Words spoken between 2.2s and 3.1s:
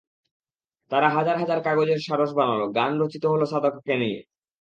বানাল, গান